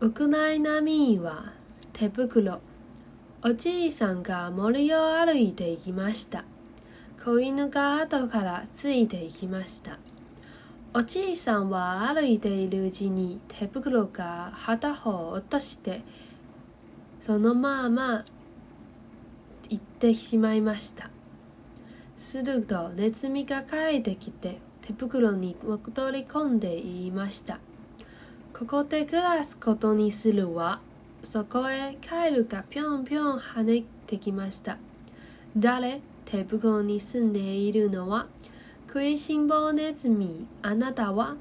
[0.00, 1.54] ウクライナ民は
[1.92, 2.60] 手袋。
[3.42, 6.44] おじいさんが森を歩いていきました。
[7.24, 9.98] 子犬が後からついていきました。
[10.94, 16.02] おじいさんは歩いているうちに手袋が片方落として、
[17.20, 18.24] そのまま
[19.68, 21.10] 行ってしまいました。
[22.16, 27.58] するとネズミが帰ってきて手袋に戻り込んで言いました。
[28.58, 30.80] ここで暮らすことにするわ。
[31.22, 34.78] そこへ帰るかぴょんぴょん跳ねてきました。
[35.56, 36.00] 誰？
[36.24, 38.26] 手袋に住んでいるのは？
[38.88, 40.44] 食いしん坊ネズミ。
[40.60, 41.36] あなたは？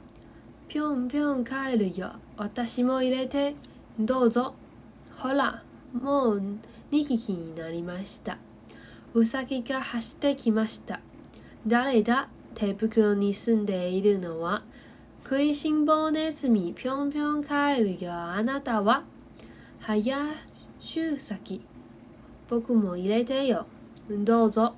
[0.67, 2.11] ぴょんぴょん帰るよ。
[2.37, 3.55] 私も入れて。
[3.99, 4.53] どうぞ。
[5.17, 5.63] ほら、
[5.99, 6.43] もう
[6.91, 8.37] 2匹になりました。
[9.15, 10.99] うさぎが走ってきました。
[11.65, 12.27] 誰だ？
[12.53, 14.61] 手袋に住んでいるのは？
[15.29, 18.13] 食いしん坊ネズミぴょんぴょん帰るよ。
[18.13, 19.03] あなたは
[19.81, 20.17] 早
[20.79, 21.65] 周先。
[22.49, 23.65] 僕も入れてよ。
[24.09, 24.73] どうぞ。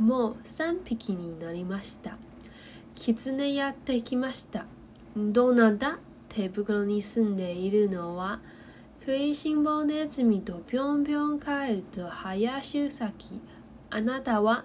[0.00, 2.18] もう3匹になりました。
[2.96, 4.66] 狐やってきました。
[5.16, 8.40] どうなんだ手袋に住んでいるのは
[9.02, 13.40] 食いしん坊ネズミとぴょんぴょん帰ると早周先。
[13.90, 14.64] あなたは？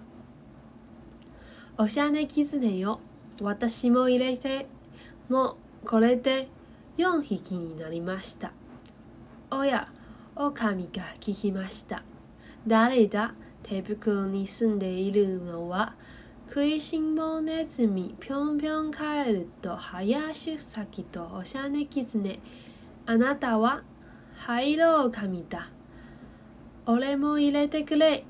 [1.77, 2.99] おしゃれ狐よ。
[3.39, 4.65] 私も入れて。
[5.29, 6.47] もうこれで
[6.97, 8.51] 4匹になりました。
[9.51, 9.87] おや、
[10.35, 12.03] 狼が聞きました。
[12.67, 13.33] 誰だ？
[13.61, 15.93] 手袋に住んでいるのは
[16.47, 22.39] 食いしん坊ネズミぴょんぴょん帰ると早出先とおしゃれ狐。
[23.05, 23.83] あなたは
[24.35, 25.69] 灰色狼だ。
[26.87, 28.25] 俺も入れてくれ。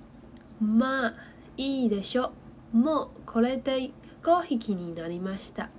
[0.59, 1.13] まあ、
[1.56, 2.34] いいでしょ。
[2.73, 3.91] もうこれで
[4.22, 5.69] 5匹になりました。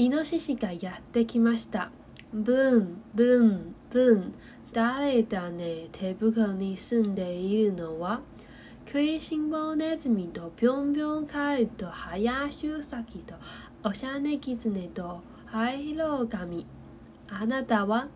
[0.00, 1.90] イノシシがやってきました。
[2.32, 4.34] ブン、ブン、ブン。
[4.72, 5.88] 誰だね？
[5.92, 8.22] 手袋に住んでいるのは？
[8.86, 13.34] 食いしん坊ネズミとぴょんぴょん帰ると早周先と
[13.84, 16.66] おしゃれ狐と灰色髪。
[17.28, 18.08] あなたは？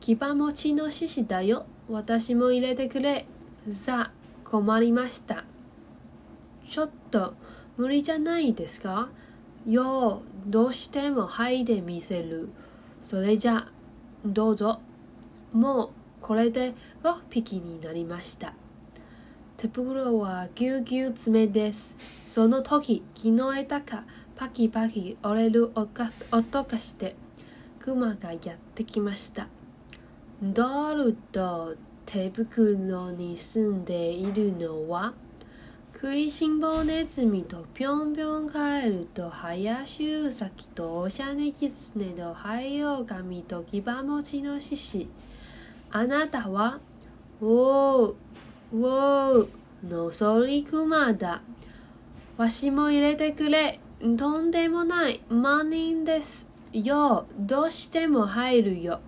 [0.00, 1.66] 牙持ちの獅子だよ。
[1.90, 3.26] 私も入れてくれ。
[3.68, 5.44] さあ、困りました。
[6.66, 7.34] ちょっと
[7.76, 9.10] 無理じゃないですか？
[9.66, 12.48] よう、どうしてもはいでみせる。
[13.02, 13.66] それじゃ、
[14.24, 14.80] どうぞ。
[15.52, 15.90] もう
[16.20, 18.54] これで5匹になりました。
[19.56, 21.96] 手袋はぎゅうぎゅう爪です。
[22.26, 24.04] その時、木の枝が
[24.36, 27.16] パキパキ折れる音がして、
[27.80, 28.40] 熊がやっ
[28.74, 29.48] てきました。
[30.40, 35.14] ドルと手袋に住んでいるのは？
[35.98, 45.08] 食いしん坊ネズミとぴょんぴょん帰ると早周先とおしゃれ狐と灰狼と牙持ちの獅子。
[45.90, 46.80] あなたは
[47.40, 48.16] おう
[48.74, 49.48] おう
[49.88, 51.40] のそりくまだ。
[52.36, 53.80] わしも入れてくれ。
[54.18, 57.24] とんでもない万人ですよ。
[57.38, 59.00] どうしても入るよ。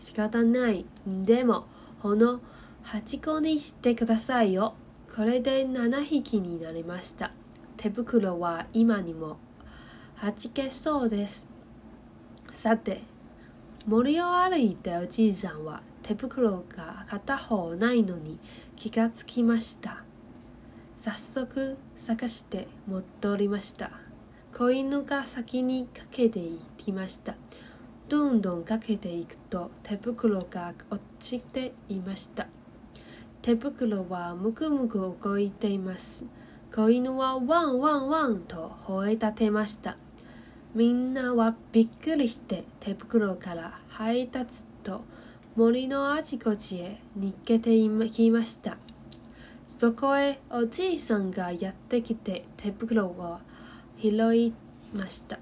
[0.00, 0.86] 仕方ない。
[1.06, 1.66] でも
[2.02, 2.40] この
[2.86, 4.74] 8個にしてくださいよ。
[5.14, 7.30] これで7匹になりました。
[7.76, 9.36] 手袋は今にも
[10.20, 11.46] 弾けそうです。
[12.52, 13.02] さて、
[13.86, 18.40] 森を歩いておじいさんは手袋が片方ないのに
[18.74, 20.02] 気がつきました。
[20.96, 23.92] 早速探して戻りました。
[24.52, 27.36] 子犬が先にかけていきました。
[28.08, 32.48] どんどんかけていくと手袋が落ちていました。
[33.44, 36.24] 手袋はむくむく動いています。
[36.74, 39.98] 子犬はワンワンワンと吠え立てました。
[40.74, 45.02] みんなはびっくりして手袋から這い立つと
[45.56, 48.78] 森のあちこちへ逃げていきました。
[49.66, 53.40] そこへおじいさんがやってきて手袋を
[54.00, 54.54] 拾い
[54.94, 55.38] ました。